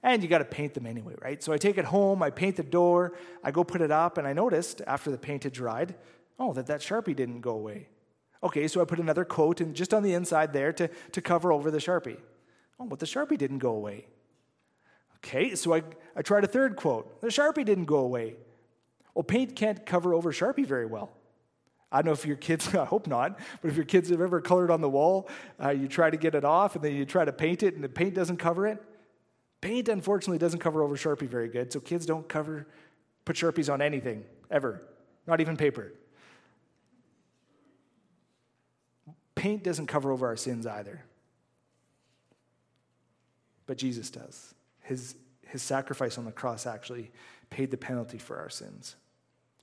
[0.02, 1.42] And you got to paint them anyway, right?
[1.42, 4.28] So I take it home, I paint the door, I go put it up, and
[4.28, 5.94] I noticed after the paint had dried,
[6.38, 7.88] oh, that that Sharpie didn't go away.
[8.42, 11.52] Okay, so I put another coat and just on the inside there to, to cover
[11.52, 12.18] over the Sharpie.
[12.78, 14.06] Oh, but the Sharpie didn't go away.
[15.16, 15.82] Okay, so I,
[16.16, 17.20] I tried a third quote.
[17.20, 18.36] The Sharpie didn't go away.
[19.14, 21.10] Well, paint can't cover over Sharpie very well.
[21.90, 24.40] I don't know if your kids, I hope not, but if your kids have ever
[24.40, 25.28] colored on the wall,
[25.62, 27.82] uh, you try to get it off and then you try to paint it and
[27.82, 28.80] the paint doesn't cover it.
[29.60, 32.68] Paint, unfortunately, doesn't cover over Sharpie very good, so kids don't cover,
[33.24, 34.82] put Sharpies on anything, ever,
[35.26, 35.92] not even paper.
[39.38, 41.00] Paint doesn't cover over our sins either,
[43.66, 44.52] but Jesus does.
[44.80, 45.14] His,
[45.46, 47.12] his sacrifice on the cross actually
[47.48, 48.96] paid the penalty for our sins.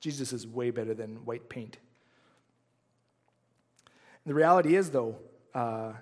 [0.00, 1.76] Jesus is way better than white paint.
[4.24, 5.16] The reality is, though,
[5.54, 5.92] uh,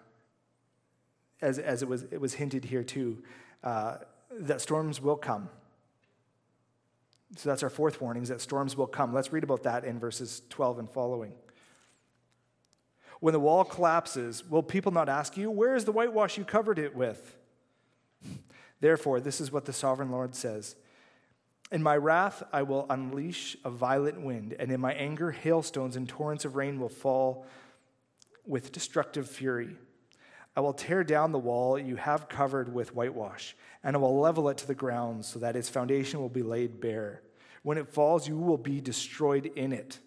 [1.43, 3.25] as, as it, was, it was hinted here too,
[3.65, 3.97] uh,
[4.31, 5.49] that storms will come.
[7.37, 9.13] So that's our fourth warning, is that storms will come.
[9.13, 11.33] Let's read about that in verses 12 and following.
[13.21, 16.79] When the wall collapses, will people not ask you, Where is the whitewash you covered
[16.79, 17.37] it with?
[18.81, 20.77] Therefore, this is what the sovereign Lord says
[21.73, 26.09] In my wrath, I will unleash a violent wind, and in my anger, hailstones and
[26.09, 27.47] torrents of rain will fall
[28.47, 29.77] with destructive fury.
[30.57, 34.49] I will tear down the wall you have covered with whitewash, and I will level
[34.49, 37.23] it to the ground so that its foundation will be laid bare.
[37.63, 39.99] When it falls, you will be destroyed in it,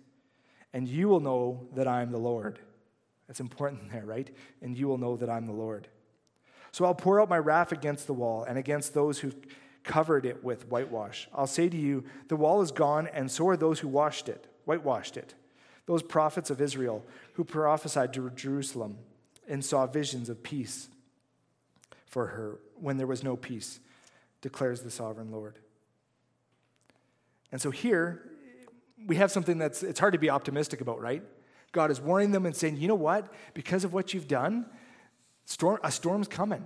[0.72, 2.60] and you will know that I am the Lord.
[3.28, 4.30] That's important there, right?
[4.62, 5.88] And you will know that I'm the Lord.
[6.72, 9.32] So I'll pour out my wrath against the wall and against those who
[9.84, 11.28] covered it with whitewash.
[11.34, 14.48] I'll say to you, the wall is gone, and so are those who washed it,
[14.66, 15.34] whitewashed it.
[15.86, 18.98] Those prophets of Israel who prophesied to Jerusalem
[19.48, 20.90] and saw visions of peace
[22.06, 23.80] for her when there was no peace,
[24.42, 25.60] declares the sovereign Lord.
[27.52, 28.22] And so here,
[29.06, 31.24] we have something that's it's hard to be optimistic about, right?
[31.72, 33.32] God is warning them and saying, you know what?
[33.54, 34.66] Because of what you've done,
[35.46, 36.66] storm, a storm's coming.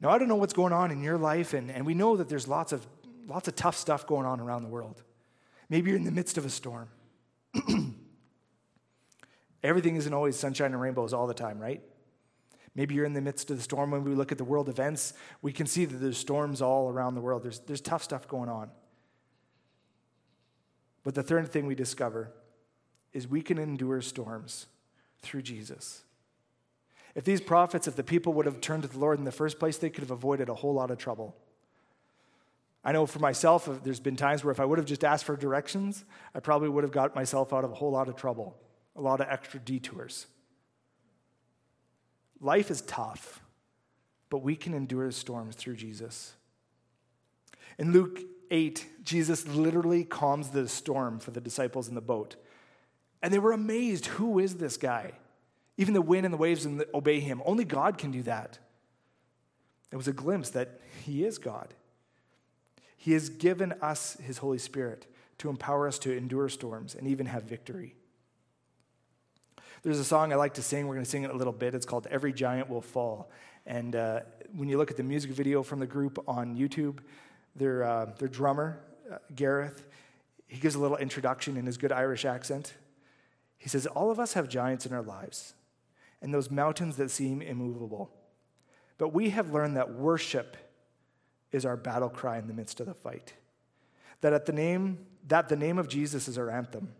[0.00, 2.28] Now, I don't know what's going on in your life, and, and we know that
[2.28, 2.86] there's lots of,
[3.26, 5.02] lots of tough stuff going on around the world.
[5.68, 6.88] Maybe you're in the midst of a storm.
[9.62, 11.82] Everything isn't always sunshine and rainbows all the time, right?
[12.74, 13.90] Maybe you're in the midst of the storm.
[13.90, 15.12] When we look at the world events,
[15.42, 17.42] we can see that there's storms all around the world.
[17.42, 18.70] There's, there's tough stuff going on.
[21.02, 22.30] But the third thing we discover
[23.12, 24.66] is we can endure storms
[25.20, 26.02] through Jesus.
[27.14, 29.58] If these prophets, if the people would have turned to the Lord in the first
[29.58, 31.34] place, they could have avoided a whole lot of trouble.
[32.82, 35.36] I know for myself, there's been times where if I would have just asked for
[35.36, 38.56] directions, I probably would have got myself out of a whole lot of trouble,
[38.96, 40.26] a lot of extra detours.
[42.40, 43.42] Life is tough,
[44.30, 46.32] but we can endure storms through Jesus.
[47.78, 48.20] In Luke
[48.50, 52.36] 8, Jesus literally calms the storm for the disciples in the boat.
[53.22, 55.12] And they were amazed who is this guy?
[55.76, 57.42] Even the wind and the waves obey him.
[57.44, 58.58] Only God can do that.
[59.92, 61.74] It was a glimpse that he is God.
[62.96, 65.06] He has given us his Holy Spirit
[65.38, 67.96] to empower us to endure storms and even have victory.
[69.82, 70.86] There's a song I like to sing.
[70.86, 71.74] We're going to sing it a little bit.
[71.74, 73.30] It's called Every Giant Will Fall.
[73.64, 74.20] And uh,
[74.54, 76.98] when you look at the music video from the group on YouTube,
[77.56, 78.80] their, uh, their drummer,
[79.10, 79.86] uh, Gareth,
[80.46, 82.74] he gives a little introduction in his good Irish accent.
[83.60, 85.54] He says, All of us have giants in our lives
[86.20, 88.10] and those mountains that seem immovable.
[88.98, 90.56] But we have learned that worship
[91.52, 93.34] is our battle cry in the midst of the fight.
[94.22, 96.94] That at the name that the name of Jesus is our anthem,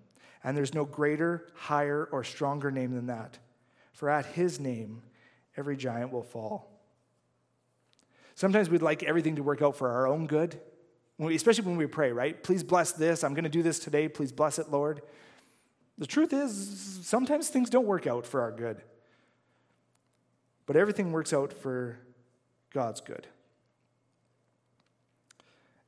[0.45, 3.39] and there's no greater, higher, or stronger name than that.
[3.95, 5.03] For at his name
[5.57, 6.71] every giant will fall.
[8.35, 10.61] Sometimes we'd like everything to work out for our own good,
[11.19, 12.43] especially when we pray, right?
[12.43, 13.25] Please bless this.
[13.25, 14.09] I'm going to do this today.
[14.09, 15.03] Please bless it, Lord.
[16.01, 18.81] The truth is, sometimes things don't work out for our good.
[20.65, 21.99] But everything works out for
[22.73, 23.27] God's good.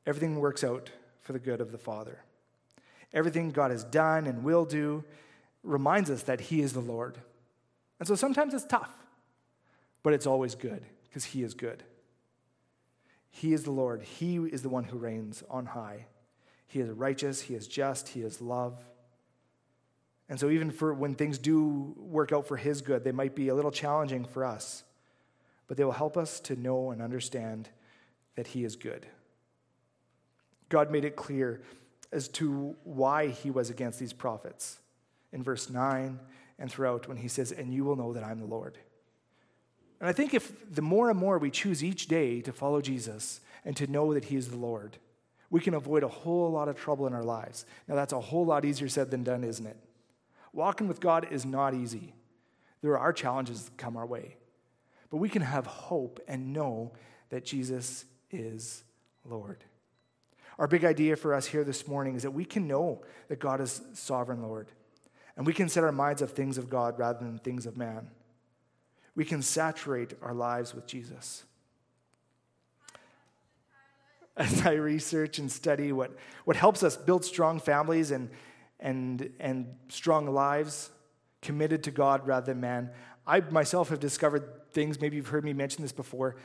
[0.07, 0.91] Everything works out
[1.23, 2.21] for the good of the Father.
[3.15, 5.03] Everything God has done and will do
[5.63, 7.17] reminds us that He is the Lord.
[7.99, 8.91] And so sometimes it's tough,
[10.03, 11.85] but it's always good because He is good.
[13.31, 14.03] He is the Lord.
[14.03, 16.05] He is the one who reigns on high.
[16.67, 18.85] He is righteous, He is just, He is love.
[20.33, 23.49] And so, even for when things do work out for His good, they might be
[23.49, 24.83] a little challenging for us,
[25.69, 27.69] but they will help us to know and understand
[28.37, 29.05] that He is good.
[30.71, 31.61] God made it clear
[32.13, 34.79] as to why He was against these prophets
[35.35, 36.19] in verse 9
[36.59, 38.79] and throughout when He says, And you will know that I'm the Lord.
[40.01, 43.43] And I think if the more and more we choose each day to follow Jesus
[43.67, 44.97] and to know that He is the Lord,
[45.51, 47.67] we can avoid a whole lot of trouble in our lives.
[47.87, 49.77] Now, that's a whole lot easier said than done, isn't it?
[50.53, 52.15] Walking with God is not easy.
[52.83, 54.37] There are challenges that come our way.
[55.11, 56.93] But we can have hope and know
[57.31, 58.83] that Jesus is
[59.25, 59.65] Lord.
[60.59, 63.61] Our big idea for us here this morning is that we can know that God
[63.61, 64.69] is sovereign Lord.
[65.37, 68.11] And we can set our minds of things of God rather than things of man.
[69.15, 71.45] We can saturate our lives with Jesus.
[74.37, 78.31] As I research and study what, what helps us build strong families and,
[78.83, 80.91] and, and strong lives
[81.41, 82.91] committed to God rather than man.
[83.27, 86.37] I myself have discovered things, maybe you've heard me mention this before.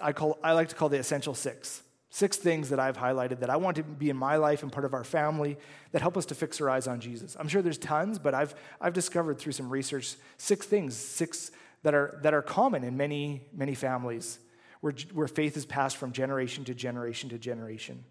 [0.00, 1.82] I, call, I like to call the essential six.
[2.10, 4.84] Six things that I've highlighted that I want to be in my life and part
[4.84, 5.56] of our family
[5.90, 7.36] that help us to fix our eyes on Jesus.
[7.40, 11.50] I'm sure there's tons, but I've, I've discovered through some research six things, six
[11.82, 14.38] that are, that are common in many, many families
[14.80, 18.04] where, where faith is passed from generation to generation to generation.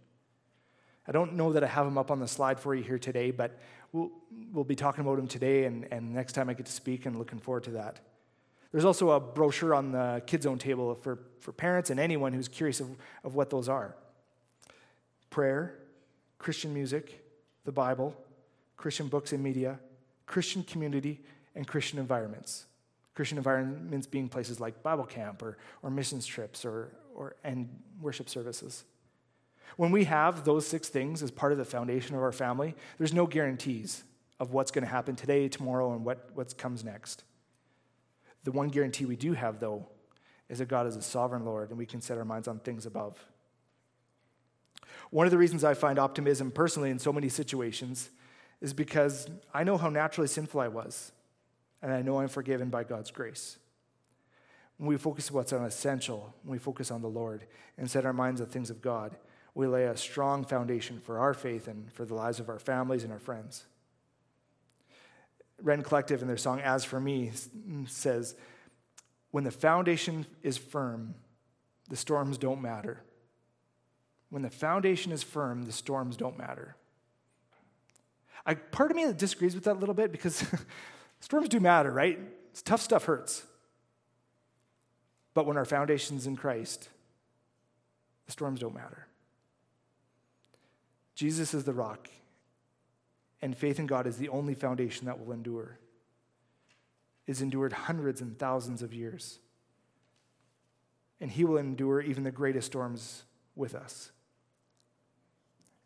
[1.07, 3.31] I don't know that I have them up on the slide for you here today,
[3.31, 3.59] but
[3.91, 4.11] we'll,
[4.51, 7.17] we'll be talking about them today and, and next time I get to speak and
[7.17, 7.99] looking forward to that.
[8.71, 12.47] There's also a brochure on the Kids Zone table for, for parents and anyone who's
[12.47, 12.89] curious of,
[13.23, 13.95] of what those are
[15.29, 15.79] prayer,
[16.37, 17.23] Christian music,
[17.65, 18.15] the Bible,
[18.77, 19.79] Christian books and media,
[20.27, 21.21] Christian community,
[21.55, 22.65] and Christian environments.
[23.15, 27.69] Christian environments being places like Bible camp or, or missions trips or, or, and
[28.01, 28.83] worship services.
[29.77, 33.13] When we have those six things as part of the foundation of our family, there's
[33.13, 34.03] no guarantees
[34.39, 37.23] of what's going to happen today, tomorrow, and what, what comes next.
[38.43, 39.87] The one guarantee we do have, though,
[40.49, 42.85] is that God is a sovereign Lord and we can set our minds on things
[42.85, 43.17] above.
[45.09, 48.09] One of the reasons I find optimism personally in so many situations
[48.61, 51.11] is because I know how naturally sinful I was,
[51.81, 53.57] and I know I'm forgiven by God's grace.
[54.77, 57.45] When we focus on what's essential, when we focus on the Lord
[57.77, 59.15] and set our minds on things of God,
[59.55, 63.03] we lay a strong foundation for our faith and for the lives of our families
[63.03, 63.65] and our friends.
[65.61, 67.31] Rend Collective in their song As For Me
[67.67, 68.35] mm, says,
[69.31, 71.15] When the foundation is firm,
[71.89, 73.01] the storms don't matter.
[74.29, 76.75] When the foundation is firm, the storms don't matter.
[78.45, 80.43] I, part of me that disagrees with that a little bit because
[81.19, 82.19] storms do matter, right?
[82.65, 83.43] Tough stuff hurts.
[85.33, 86.89] But when our foundation's in Christ,
[88.25, 89.07] the storms don't matter.
[91.15, 92.09] Jesus is the rock,
[93.41, 95.77] and faith in God is the only foundation that will endure.
[97.27, 99.39] Is endured hundreds and thousands of years.
[101.21, 103.23] And he will endure even the greatest storms
[103.55, 104.11] with us.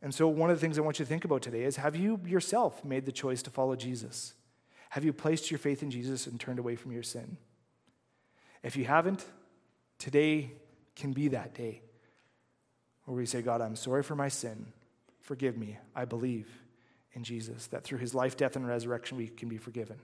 [0.02, 1.96] And so, one of the things I want you to think about today is have
[1.96, 4.34] you yourself made the choice to follow Jesus?
[4.90, 7.38] Have you placed your faith in Jesus and turned away from your sin?
[8.64, 9.26] If you haven't,
[10.00, 10.52] today
[10.96, 11.82] can be that day
[13.06, 14.74] where we say, God, I'm sorry for my sin.
[15.28, 15.78] Forgive me.
[15.94, 16.48] I believe
[17.12, 19.98] in Jesus, that through his life, death, and resurrection, we can be forgiven.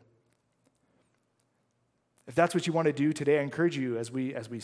[2.28, 4.59] If that's what you want to do today, I encourage you as we, as we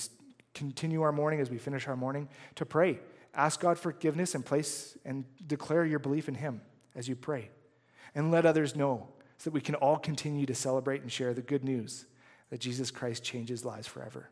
[0.54, 3.00] continue our morning, as we finish our morning, to pray.
[3.34, 6.60] Ask God forgiveness and place and declare your belief in him
[6.94, 7.52] as you pray.
[8.14, 9.08] And let others know
[9.38, 12.06] so that we can all continue to celebrate and share the good news
[12.50, 14.30] that Jesus Christ changes lives forever.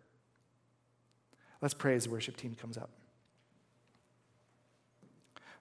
[1.61, 2.89] Let's pray as the worship team comes up.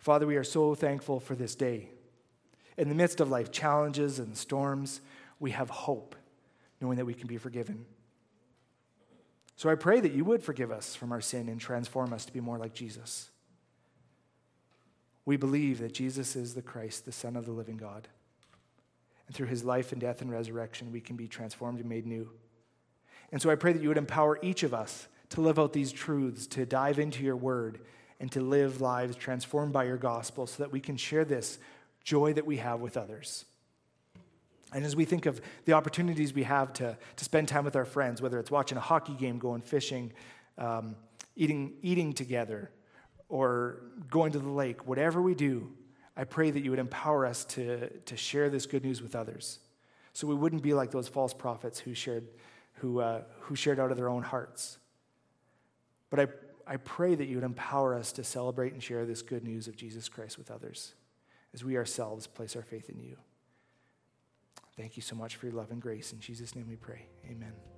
[0.07, 1.89] Father, we are so thankful for this day.
[2.77, 5.01] In the midst of life challenges and storms,
[5.41, 6.15] we have hope,
[6.81, 7.85] knowing that we can be forgiven.
[9.57, 12.33] So I pray that you would forgive us from our sin and transform us to
[12.33, 13.31] be more like Jesus.
[15.25, 18.07] We believe that Jesus is the Christ, the Son of the living God.
[19.27, 22.31] And through his life and death and resurrection, we can be transformed and made new.
[23.33, 25.91] And so I pray that you would empower each of us to live out these
[25.91, 27.81] truths, to dive into your word,
[28.21, 31.59] and to live lives transformed by your gospel so that we can share this
[32.03, 33.45] joy that we have with others.
[34.73, 37.85] And as we think of the opportunities we have to, to spend time with our
[37.85, 40.13] friends, whether it's watching a hockey game, going fishing,
[40.59, 40.97] um,
[41.37, 42.71] eating, eating together,
[43.29, 45.73] or going to the lake, whatever we do,
[46.17, 49.59] I pray that you would empower us to, to share this good news with others.
[50.13, 52.27] So we wouldn't be like those false prophets who shared,
[52.75, 54.79] who, uh, who shared out of their own hearts.
[56.09, 56.27] But I,
[56.67, 59.77] I pray that you would empower us to celebrate and share this good news of
[59.77, 60.95] Jesus Christ with others
[61.55, 63.17] as we ourselves place our faith in you.
[64.77, 66.13] Thank you so much for your love and grace.
[66.13, 67.07] In Jesus' name we pray.
[67.31, 67.76] Amen.